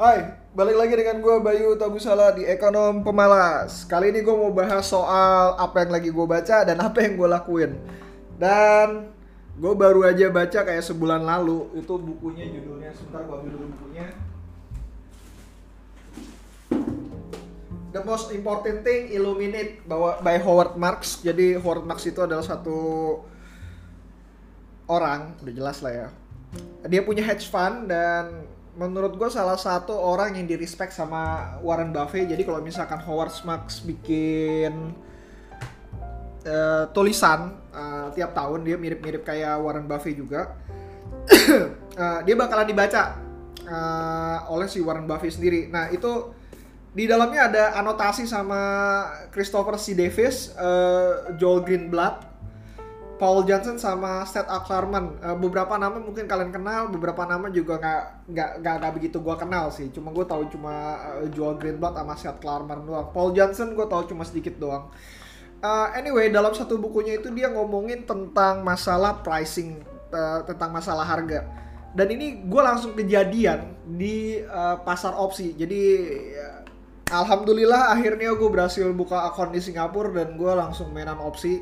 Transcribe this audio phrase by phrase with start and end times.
[0.00, 3.84] Hai, balik lagi dengan gue Bayu Tabusala di Ekonom Pemalas.
[3.84, 7.28] Kali ini gue mau bahas soal apa yang lagi gue baca dan apa yang gue
[7.28, 7.76] lakuin.
[8.40, 9.12] Dan
[9.60, 14.06] gue baru aja baca kayak sebulan lalu itu bukunya judulnya sebentar gue ambil dulu bukunya.
[17.92, 19.84] The most important thing illuminate
[20.24, 21.20] by Howard Marks.
[21.20, 23.20] Jadi Howard Marks itu adalah satu
[24.88, 26.08] orang, udah jelas lah ya.
[26.88, 28.48] Dia punya hedge fund dan
[28.78, 32.30] menurut gue salah satu orang yang di respect sama Warren Buffett.
[32.30, 34.94] Jadi kalau misalkan Howard Marks bikin
[36.46, 40.54] uh, tulisan uh, tiap tahun dia mirip-mirip kayak Warren Buffett juga.
[41.98, 43.18] Uh, dia bakalan dibaca
[43.66, 45.66] uh, oleh si Warren Buffett sendiri.
[45.66, 46.30] Nah itu
[46.90, 48.60] di dalamnya ada anotasi sama
[49.30, 49.94] Christopher C.
[49.94, 52.26] Davis, uh, Joel Greenblatt,
[53.20, 58.32] Paul Johnson sama Seth Aklarman uh, beberapa nama mungkin kalian kenal beberapa nama juga nggak
[58.32, 58.50] nggak
[58.80, 59.92] nggak begitu gue kenal sih.
[59.92, 63.12] Cuma gue tahu cuma uh, Joel Greenblatt sama Seth Aklarman doang.
[63.12, 64.88] Paul Johnson gue tahu cuma sedikit doang.
[65.60, 69.84] Uh, anyway dalam satu bukunya itu dia ngomongin tentang masalah pricing
[70.16, 71.44] uh, tentang masalah harga.
[71.92, 75.52] Dan ini gue langsung kejadian di uh, pasar opsi.
[75.60, 75.82] Jadi
[76.40, 76.64] uh,
[77.12, 81.60] Alhamdulillah akhirnya gue berhasil buka akun di Singapura dan gue langsung mainan opsi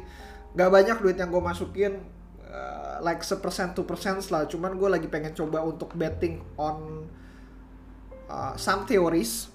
[0.57, 2.01] gak banyak duit yang gue masukin
[2.49, 4.49] uh, like sepersen two percent lah.
[4.49, 7.05] Cuman gue lagi pengen coba untuk betting on
[8.31, 9.53] uh, some theories.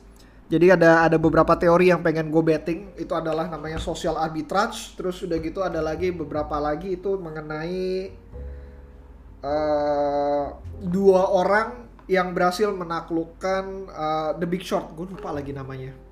[0.52, 2.94] Jadi ada ada beberapa teori yang pengen gue betting.
[3.00, 4.94] Itu adalah namanya social arbitrage.
[4.94, 8.14] Terus udah gitu ada lagi beberapa lagi itu mengenai
[9.42, 10.46] uh,
[10.84, 14.92] dua orang yang berhasil menaklukkan uh, The Big Short.
[14.94, 16.03] Gue lupa lagi namanya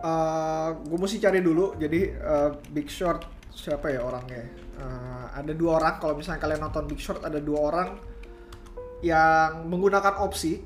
[0.00, 1.76] eh, gue mesti cari dulu.
[1.76, 4.44] Jadi uh, Big Short siapa ya orangnya?
[4.80, 5.94] Uh, ada dua orang.
[6.00, 7.88] Kalau misalnya kalian nonton Big Short ada dua orang
[9.04, 10.60] yang menggunakan opsi.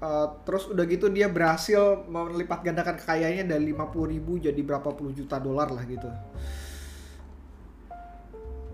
[0.00, 3.84] Uh, terus udah gitu dia berhasil melipat gandakan kekayaannya dari 50
[4.16, 6.08] ribu jadi berapa puluh juta dolar lah gitu.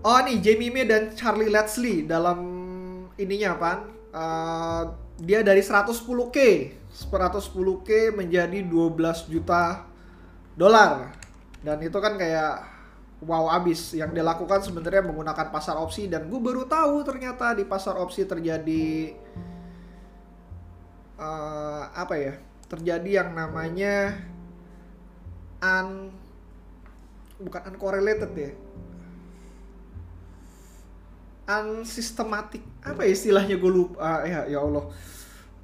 [0.07, 2.39] Oh nih Jamie May dan Charlie Leslie dalam
[3.19, 3.71] ininya apa
[4.15, 4.83] uh,
[5.19, 6.37] dia dari 110k
[6.97, 9.85] 110k menjadi 12 juta
[10.57, 11.13] dolar.
[11.61, 12.65] Dan itu kan kayak
[13.21, 13.93] wow abis.
[13.93, 16.09] Yang dilakukan sebenarnya menggunakan pasar opsi.
[16.09, 19.13] Dan gue baru tahu ternyata di pasar opsi terjadi
[21.21, 22.33] uh, apa ya
[22.67, 24.17] terjadi yang namanya
[25.61, 26.09] un
[27.37, 28.51] bukan uncorrelated ya.
[31.47, 32.65] Unsystematic.
[32.81, 33.55] Apa ya istilahnya?
[33.61, 34.01] Gue lupa.
[34.01, 34.89] Uh, ya ya Allah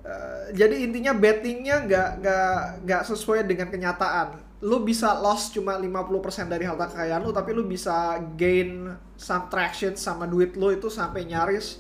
[0.03, 4.35] Eh, jadi intinya bettingnya nggak nggak nggak sesuai dengan kenyataan.
[4.63, 9.95] Lu bisa loss cuma 50% dari harta kekayaan lu, tapi lu bisa gain some traction
[9.95, 11.79] sama duit lu itu sampai nyaris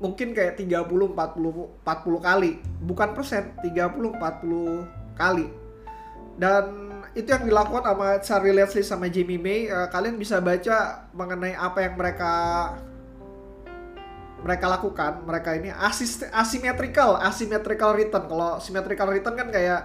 [0.00, 2.52] mungkin kayak 30 40 40 kali.
[2.80, 4.84] Bukan persen, 30 40
[5.16, 5.46] kali.
[6.40, 6.64] Dan
[7.12, 9.68] itu yang dilakukan sama Charlie Leslie sama Jamie May.
[9.68, 12.32] Uh, kalian bisa baca mengenai apa yang mereka
[14.40, 18.24] mereka lakukan, mereka ini asis, asymmetrical, asymmetrical return.
[18.24, 19.80] Kalau symmetrical return kan kayak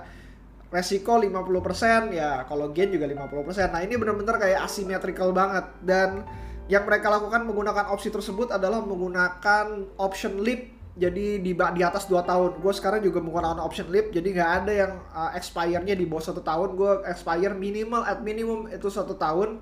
[0.72, 3.72] resiko 50% ya, kalau gain juga 50%.
[3.72, 6.24] Nah, ini benar-benar kayak asymmetrical banget dan
[6.66, 12.24] yang mereka lakukan menggunakan opsi tersebut adalah menggunakan option leap jadi di di atas 2
[12.24, 12.52] tahun.
[12.64, 16.40] Gue sekarang juga menggunakan option leap, jadi nggak ada yang uh, expire-nya di bawah satu
[16.40, 16.80] tahun.
[16.80, 19.60] Gue expire minimal at minimum itu satu tahun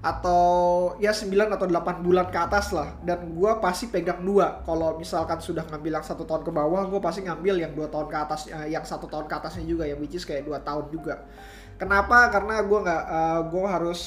[0.00, 2.96] atau ya 9 atau 8 bulan ke atas lah.
[3.04, 4.64] Dan gue pasti pegang dua.
[4.64, 8.08] Kalau misalkan sudah ngambil yang satu tahun ke bawah gue pasti ngambil yang dua tahun
[8.08, 10.88] ke atas eh, yang satu tahun ke atasnya juga yang which is kayak dua tahun
[10.88, 11.28] juga.
[11.76, 12.32] Kenapa?
[12.32, 14.00] Karena gue nggak uh, eh, gue harus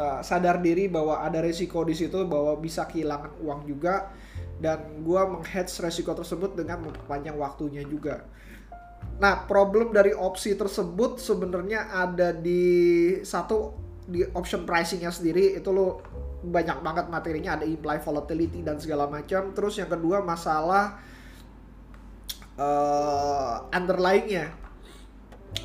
[0.00, 4.16] uh, sadar diri bahwa ada resiko di situ bahwa bisa kehilangan uang juga.
[4.56, 8.24] Dan gue menghedge resiko tersebut dengan memperpanjang waktunya juga.
[9.20, 16.04] Nah problem dari opsi tersebut sebenarnya ada di satu di option pricingnya sendiri itu lo
[16.44, 19.56] banyak banget materinya ada imply volatility dan segala macam.
[19.56, 21.00] Terus yang kedua masalah
[22.60, 24.52] uh, underlyingnya.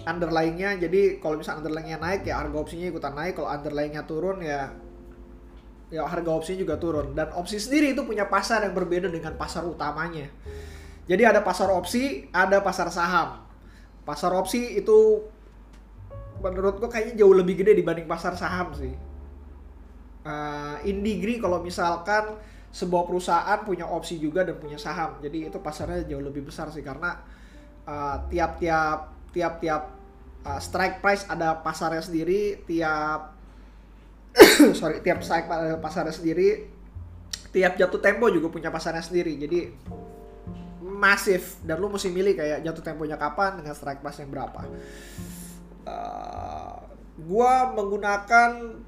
[0.08, 3.36] Underlyingnya jadi kalau misalnya underlyingnya naik ya harga opsinya ikutan naik.
[3.36, 4.72] Kalau underlyingnya turun ya
[5.92, 7.12] ya harga opsinya juga turun.
[7.12, 10.32] Dan opsi sendiri itu punya pasar yang berbeda dengan pasar utamanya.
[11.10, 13.44] Jadi ada pasar opsi ada pasar saham.
[14.08, 15.28] Pasar opsi itu
[16.40, 18.94] menurut gue kayaknya jauh lebih gede dibanding pasar saham sih.
[20.24, 22.36] Uh, Indigri kalau misalkan
[22.70, 26.86] sebuah perusahaan punya opsi juga dan punya saham, jadi itu pasarnya jauh lebih besar sih
[26.86, 27.18] karena
[27.90, 29.90] uh, tiap-tiap tiap-tiap
[30.46, 33.34] uh, strike price ada pasarnya sendiri, tiap
[34.78, 35.50] sorry tiap strike
[35.82, 36.70] pasarnya sendiri,
[37.50, 39.34] tiap jatuh tempo juga punya pasarnya sendiri.
[39.42, 39.60] Jadi
[41.00, 44.68] masif dan lu mesti milih kayak jatuh temponya kapan dengan strike price yang berapa.
[45.88, 46.76] Uh,
[47.20, 48.80] gua menggunakan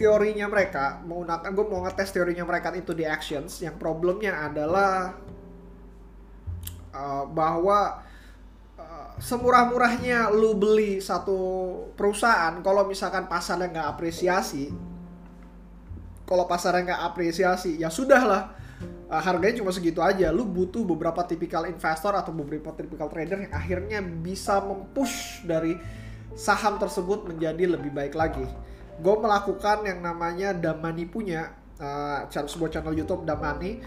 [0.00, 3.60] teorinya mereka, menggunakan gue mau ngetes teorinya mereka itu di actions.
[3.60, 5.12] Yang problemnya adalah
[6.96, 8.00] uh, bahwa
[8.80, 11.36] uh, semurah-murahnya lu beli satu
[12.00, 14.72] perusahaan, kalau misalkan pasarnya nggak apresiasi,
[16.24, 18.56] kalau pasarnya nggak apresiasi, ya sudahlah
[19.12, 20.32] uh, harganya cuma segitu aja.
[20.32, 25.76] Lu butuh beberapa tipikal investor atau beberapa tipikal trader yang akhirnya bisa mempush dari
[26.34, 28.46] saham tersebut menjadi lebih baik lagi.
[29.00, 33.80] Gue melakukan yang namanya Damani punya uh, sebuah channel YouTube Damani.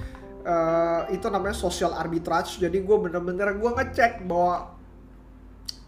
[0.44, 2.60] Uh, itu namanya social arbitrage.
[2.60, 4.76] Jadi gue bener-bener gue ngecek bahwa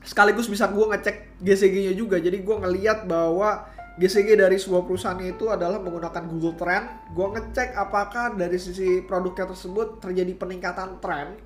[0.06, 2.22] sekaligus bisa gue ngecek GCG-nya juga.
[2.22, 7.16] Jadi gue ngeliat bahwa GCG dari sebuah perusahaan itu adalah menggunakan Google Trend.
[7.16, 11.40] Gue ngecek apakah dari sisi produknya tersebut terjadi peningkatan tren.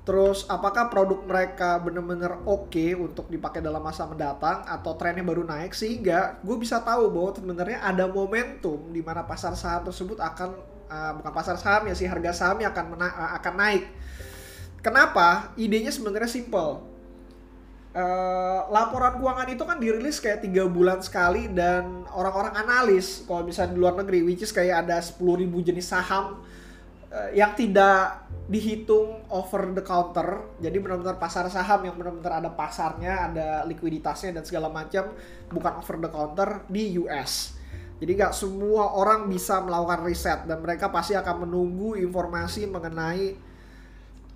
[0.00, 5.44] Terus apakah produk mereka benar-benar oke okay untuk dipakai dalam masa mendatang atau trennya baru
[5.44, 10.56] naik sehingga gue bisa tahu bahwa sebenarnya ada momentum di mana pasar saham tersebut akan
[10.88, 13.84] uh, bukan pasar saham ya sih harga sahamnya akan mena uh, akan naik.
[14.80, 15.52] Kenapa?
[15.60, 16.90] Idenya sebenarnya simple
[17.90, 23.74] Uh, laporan keuangan itu kan dirilis kayak tiga bulan sekali dan orang-orang analis kalau misalnya
[23.74, 25.18] di luar negeri which is kayak ada 10.000
[25.58, 26.38] jenis saham
[27.10, 33.30] uh, yang tidak dihitung over the counter jadi benar-benar pasar saham yang benar-benar ada pasarnya
[33.30, 35.14] ada likuiditasnya dan segala macam
[35.54, 37.54] bukan over the counter di US
[38.02, 43.50] jadi gak semua orang bisa melakukan riset dan mereka pasti akan menunggu informasi mengenai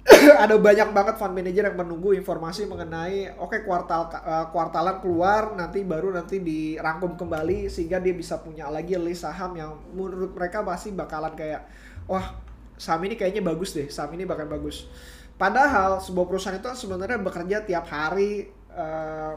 [0.45, 5.57] ada banyak banget fund manager yang menunggu informasi mengenai oke okay, kuartal uh, kuartalan keluar
[5.57, 10.61] nanti baru nanti dirangkum kembali sehingga dia bisa punya lagi list saham yang menurut mereka
[10.61, 11.65] pasti bakalan kayak
[12.05, 12.44] wah
[12.75, 14.87] saham ini kayaknya bagus deh saham ini bakal bagus.
[15.35, 19.35] Padahal sebuah perusahaan itu sebenarnya bekerja tiap hari uh,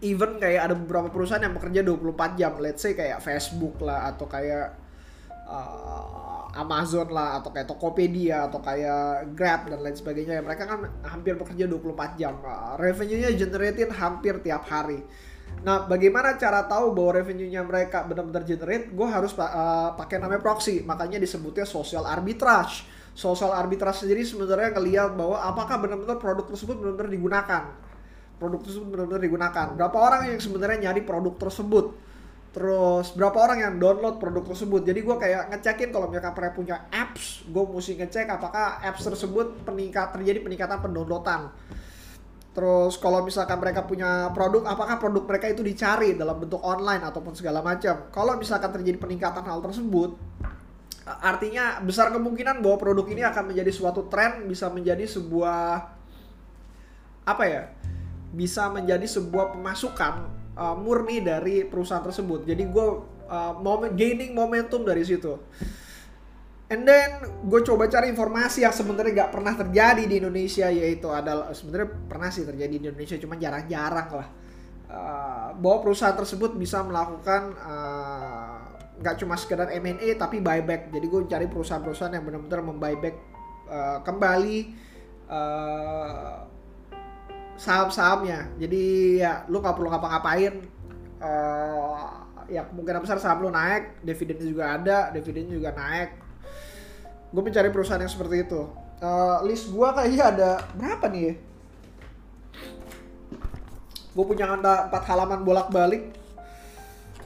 [0.00, 2.52] even kayak ada beberapa perusahaan yang bekerja 24 jam.
[2.58, 4.72] Let's say kayak Facebook lah atau kayak
[5.44, 10.40] uh, Amazon lah atau kayak Tokopedia atau kayak Grab dan lain sebagainya.
[10.40, 12.40] Ya mereka kan hampir bekerja 24 jam.
[12.40, 15.04] Uh, revenue-nya generated hampir tiap hari
[15.62, 18.90] nah bagaimana cara tahu bahwa revenue-nya mereka benar-benar generate?
[18.90, 20.82] Gue harus uh, pakai namanya proxy.
[20.82, 22.86] Makanya disebutnya social arbitrage.
[23.12, 27.62] Social arbitrage sendiri sebenarnya ngelihat bahwa apakah benar-benar produk tersebut benar-benar digunakan.
[28.40, 29.66] Produk tersebut benar-benar digunakan.
[29.78, 31.94] Berapa orang yang sebenarnya nyari produk tersebut?
[32.52, 34.84] Terus berapa orang yang download produk tersebut.
[34.84, 39.64] Jadi gue kayak ngecekin kalau mereka pernah punya apps, gue mesti ngecek apakah apps tersebut
[39.64, 41.48] peningkat terjadi peningkatan pendownloadan.
[42.52, 47.32] Terus kalau misalkan mereka punya produk, apakah produk mereka itu dicari dalam bentuk online ataupun
[47.32, 48.12] segala macam.
[48.12, 50.20] Kalau misalkan terjadi peningkatan hal tersebut,
[51.08, 55.96] artinya besar kemungkinan bahwa produk ini akan menjadi suatu tren, bisa menjadi sebuah
[57.24, 57.72] apa ya?
[58.36, 62.44] Bisa menjadi sebuah pemasukan uh, murni dari perusahaan tersebut.
[62.44, 62.86] Jadi gue
[63.32, 65.40] uh, gaining momentum dari situ.
[66.72, 71.52] And then gue coba cari informasi yang sebenarnya gak pernah terjadi di Indonesia yaitu adalah
[71.52, 74.28] sebenarnya pernah sih terjadi di Indonesia cuma jarang-jarang lah.
[74.92, 78.60] Uh, bahwa perusahaan tersebut bisa melakukan uh,
[79.00, 80.88] nggak cuma sekedar M&A tapi buyback.
[80.88, 83.16] Jadi gue cari perusahaan-perusahaan yang benar-benar membuyback
[83.68, 84.72] uh, kembali
[85.28, 86.44] uh,
[87.56, 88.82] saham-sahamnya jadi
[89.22, 90.54] ya lu nggak perlu ngapa-ngapain
[91.22, 92.10] uh,
[92.50, 96.10] ya kemungkinan besar saham lu naik dividennya juga ada dividennya juga naik
[97.32, 98.68] gue mencari perusahaan yang seperti itu.
[99.02, 101.34] Uh, list gue kayaknya ada berapa nih ya?
[104.12, 106.20] Gue punya anda 4 halaman bolak-balik.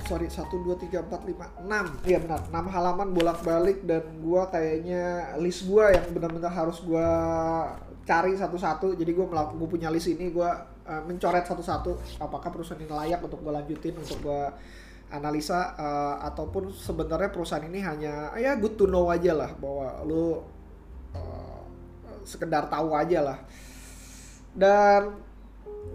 [0.06, 1.98] Sorry satu dua tiga empat lima enam.
[2.06, 2.46] Iya benar.
[2.46, 7.08] Enam halaman bolak-balik dan gue kayaknya list gue yang benar-benar harus gue
[8.06, 8.94] cari satu-satu.
[8.94, 10.46] Jadi gue melakukan gue punya list ini gue
[10.86, 14.42] uh, mencoret satu-satu apakah perusahaan ini layak untuk gue lanjutin untuk gue
[15.10, 20.42] analisa uh, ataupun sebenarnya perusahaan ini hanya ya good to know aja lah bahwa lu
[21.14, 21.62] uh,
[22.26, 23.38] sekedar tahu aja lah.
[24.56, 25.22] Dan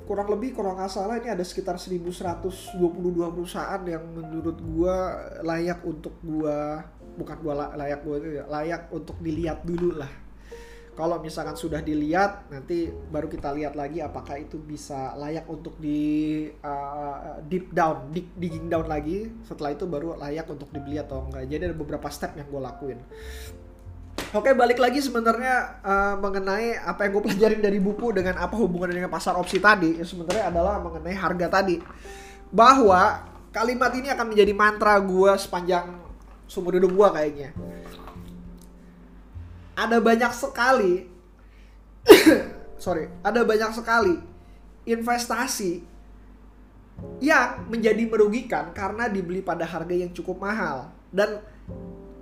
[0.08, 2.78] kurang lebih kalau nggak salah ini ada sekitar 1122
[3.36, 4.96] perusahaan yang menurut gue
[5.44, 6.60] layak untuk gue
[7.16, 10.21] bukan gue layak gue ya, layak untuk dilihat dulu lah
[10.92, 16.46] kalau misalkan sudah dilihat nanti baru kita lihat lagi apakah itu bisa layak untuk di
[16.60, 19.32] uh, deep down dig, digging down lagi.
[19.48, 21.48] Setelah itu baru layak untuk dibeli atau enggak.
[21.48, 23.00] Jadi ada beberapa step yang gue lakuin.
[24.36, 29.00] Oke balik lagi sebenarnya uh, mengenai apa yang gue pelajarin dari buku dengan apa hubungannya
[29.00, 29.96] dengan pasar opsi tadi.
[29.96, 31.80] Ya sebenarnya adalah mengenai harga tadi.
[32.52, 36.04] Bahwa kalimat ini akan menjadi mantra gue sepanjang
[36.52, 37.50] sumber hidup gue kayaknya
[39.76, 41.08] ada banyak sekali
[42.84, 44.16] sorry ada banyak sekali
[44.88, 45.86] investasi
[47.22, 51.42] yang menjadi merugikan karena dibeli pada harga yang cukup mahal dan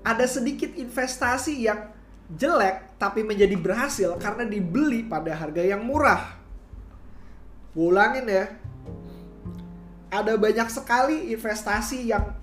[0.04, 1.92] ada sedikit investasi yang
[2.30, 6.38] jelek tapi menjadi berhasil karena dibeli pada harga yang murah.
[7.74, 8.46] Ulangin ya.
[10.10, 12.34] Ada banyak sekali investasi yang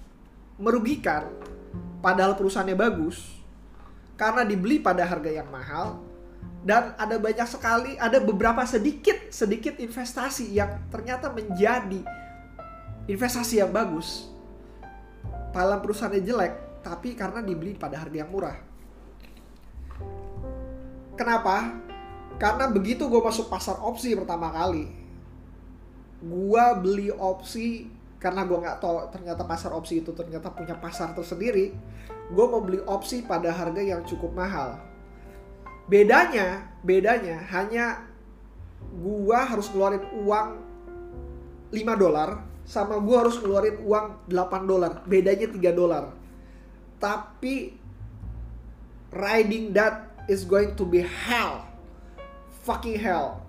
[0.56, 1.26] merugikan
[1.98, 3.35] padahal perusahaannya bagus
[4.16, 6.00] karena dibeli pada harga yang mahal
[6.66, 12.02] dan ada banyak sekali ada beberapa sedikit sedikit investasi yang ternyata menjadi
[13.06, 14.32] investasi yang bagus.
[15.54, 18.58] Padahal perusahaannya jelek tapi karena dibeli pada harga yang murah.
[21.14, 21.80] Kenapa?
[22.36, 25.06] Karena begitu gue masuk pasar opsi pertama kali
[26.22, 31.76] gue beli opsi karena gue nggak tahu ternyata pasar opsi itu ternyata punya pasar tersendiri
[32.26, 34.82] gue mau beli opsi pada harga yang cukup mahal.
[35.86, 38.02] Bedanya bedanya hanya
[38.82, 40.48] gue harus keluarin uang
[41.70, 45.06] 5 dolar sama gue harus keluarin uang 8 dolar.
[45.06, 46.04] Bedanya 3 dolar.
[46.98, 47.78] Tapi
[49.14, 51.62] riding that is going to be hell.
[52.66, 53.45] Fucking hell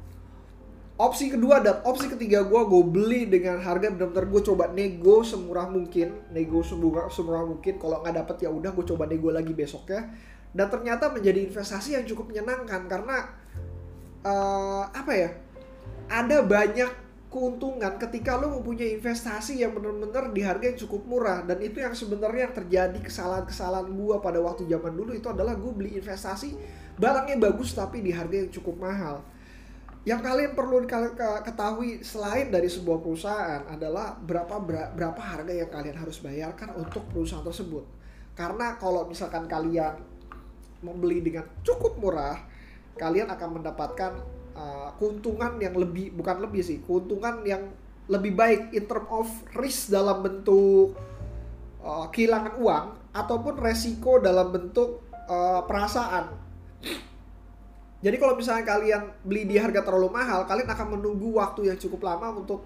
[0.97, 5.69] opsi kedua dan opsi ketiga gue gue beli dengan harga benar-benar gue coba nego semurah
[5.69, 7.77] mungkin nego semurah semurah mungkin.
[7.77, 10.09] Kalau nggak dapet ya udah gue coba nego lagi besoknya.
[10.51, 13.17] Dan ternyata menjadi investasi yang cukup menyenangkan karena
[14.25, 15.29] uh, apa ya
[16.09, 16.89] ada banyak
[17.27, 21.45] keuntungan ketika lo mempunyai investasi yang benar-benar di harga yang cukup murah.
[21.45, 25.71] Dan itu yang sebenarnya yang terjadi kesalahan-kesalahan gua pada waktu zaman dulu itu adalah gue
[25.77, 26.57] beli investasi
[26.97, 29.21] barangnya bagus tapi di harga yang cukup mahal
[30.07, 30.87] yang kalian perlu
[31.43, 34.55] ketahui selain dari sebuah perusahaan adalah berapa
[34.95, 37.83] berapa harga yang kalian harus bayarkan untuk perusahaan tersebut
[38.39, 39.99] karena kalau misalkan kalian
[40.79, 42.39] membeli dengan cukup murah
[42.95, 44.15] kalian akan mendapatkan
[44.55, 47.67] uh, keuntungan yang lebih bukan lebih sih keuntungan yang
[48.07, 49.27] lebih baik in term of
[49.59, 50.95] risk dalam bentuk
[51.83, 56.46] uh, kehilangan uang ataupun resiko dalam bentuk uh, perasaan.
[57.97, 62.05] Jadi kalau misalnya kalian beli di harga terlalu mahal, kalian akan menunggu waktu yang cukup
[62.05, 62.61] lama untuk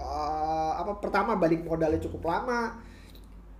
[0.00, 2.80] uh, apa pertama balik modalnya cukup lama,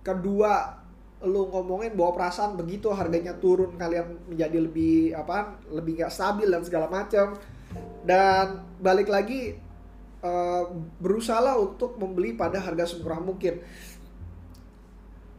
[0.01, 0.81] kedua
[1.21, 6.65] lu ngomongin bahwa perasaan begitu harganya turun kalian menjadi lebih apa lebih nggak stabil dan
[6.65, 7.37] segala macam.
[8.01, 9.53] Dan balik lagi
[10.25, 10.65] uh,
[10.97, 13.61] berusaha untuk membeli pada harga semurah mungkin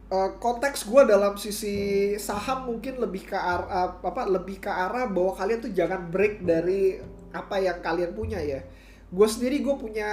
[0.09, 5.37] uh, konteks gue dalam sisi saham mungkin lebih ke arah apa lebih ke arah bahwa
[5.37, 6.97] kalian tuh jangan break dari
[7.33, 8.61] apa yang kalian punya ya.
[9.09, 10.09] Gue sendiri gue punya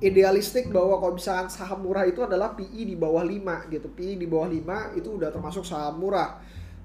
[0.00, 3.92] idealistik bahwa kalau misalkan saham murah itu adalah PI di bawah 5 gitu.
[3.92, 6.40] PI di bawah 5 itu udah termasuk saham murah.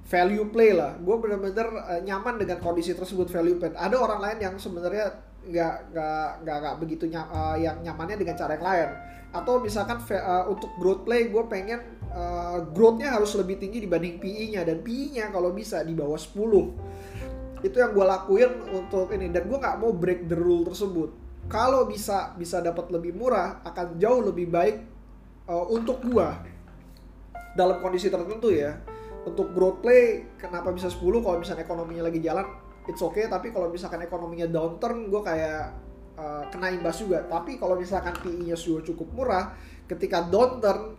[0.06, 1.00] Value play lah.
[1.00, 3.72] Gue bener-bener uh, nyaman dengan kondisi tersebut value play.
[3.74, 8.36] Ada orang lain yang sebenarnya nggak nggak nggak nggak begitu ny uh, yang nyamannya dengan
[8.36, 8.90] cara yang lain.
[9.32, 11.80] Atau misalkan uh, untuk growth play gue pengen
[12.16, 16.96] uh, growthnya harus lebih tinggi dibanding PI-nya dan PI-nya kalau bisa di bawah 10
[17.66, 19.34] itu yang gue lakuin untuk ini.
[19.34, 21.10] Dan gue nggak mau break the rule tersebut.
[21.50, 24.82] Kalau bisa bisa dapat lebih murah akan jauh lebih baik
[25.46, 26.42] uh, untuk gua.
[27.54, 28.82] Dalam kondisi tertentu ya.
[29.26, 32.46] Untuk growth play kenapa bisa 10 kalau misalnya ekonominya lagi jalan
[32.90, 33.30] it's okay.
[33.30, 35.74] Tapi kalau misalkan ekonominya downturn gua kayak
[36.18, 37.22] uh, kena imbas juga.
[37.30, 39.54] Tapi kalau misalkan PI-nya sudah cukup murah
[39.86, 40.98] ketika downturn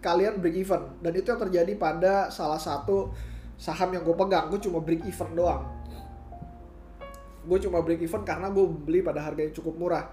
[0.00, 0.82] kalian break even.
[1.04, 3.12] Dan itu yang terjadi pada salah satu
[3.60, 4.48] saham yang gue pegang.
[4.48, 5.68] Gue cuma break even doang.
[7.44, 10.04] Gue cuma break even karena gue beli pada harga yang cukup murah.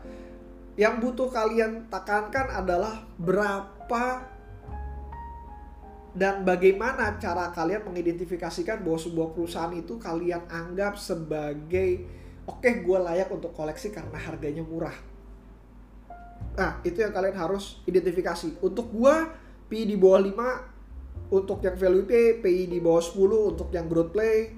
[0.77, 4.37] Yang butuh kalian tekankan adalah berapa
[6.17, 12.09] dan bagaimana cara kalian mengidentifikasikan bahwa sebuah perusahaan itu kalian anggap sebagai
[12.49, 14.97] oke okay, gue layak untuk koleksi karena harganya murah.
[16.57, 18.57] Nah itu yang kalian harus identifikasi.
[18.65, 19.15] Untuk gue
[19.67, 24.15] PI di bawah 5 untuk yang value pay PI di bawah 10 untuk yang growth
[24.15, 24.51] play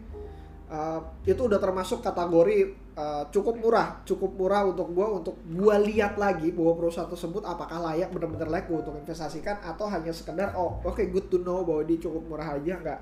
[0.70, 6.22] uh, itu udah termasuk kategori uh, cukup murah cukup murah untuk gue untuk gue lihat
[6.22, 10.94] lagi bahwa perusahaan tersebut apakah layak benar-benar layak untuk investasikan atau hanya sekedar oh oke
[10.94, 13.00] okay, good to know bahwa dia cukup murah aja nggak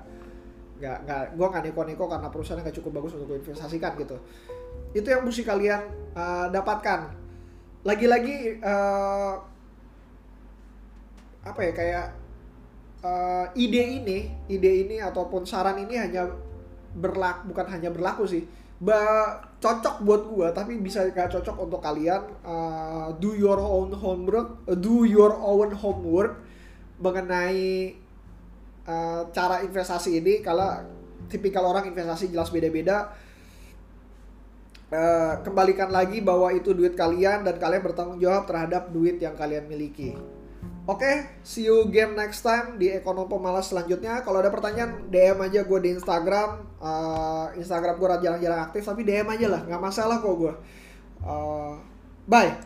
[0.78, 4.16] nggak nggak gue nggak neko-neko karena perusahaannya nggak cukup bagus untuk gue investasikan gitu.
[4.94, 5.82] Itu yang mesti kalian
[6.14, 7.00] uh, dapatkan.
[7.82, 9.42] Lagi-lagi uh,
[11.48, 12.06] apa ya kayak
[13.02, 16.28] uh, ide ini ide ini ataupun saran ini hanya
[16.94, 18.44] berlaku bukan hanya berlaku sih
[18.78, 24.62] ba cocok buat gua tapi bisa gak cocok untuk kalian uh, do your own homework
[24.78, 26.38] do your own homework
[27.02, 27.94] mengenai
[28.86, 30.78] uh, cara investasi ini kalau
[31.26, 33.10] tipikal orang investasi jelas beda-beda
[34.92, 39.68] uh, kembalikan lagi bahwa itu duit kalian dan kalian bertanggung jawab terhadap duit yang kalian
[39.68, 40.16] miliki.
[40.88, 44.24] Oke, okay, see you game next time di Ekonomi Pemalas selanjutnya.
[44.24, 46.64] Kalau ada pertanyaan, DM aja gue di Instagram.
[46.80, 50.54] Uh, Instagram gue jarang-jarang aktif, tapi DM aja lah, nggak masalah kok gue.
[51.20, 51.76] Uh,
[52.24, 52.56] bye.